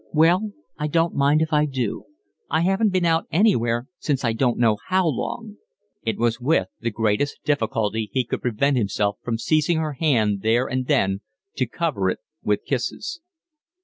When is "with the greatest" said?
6.41-7.37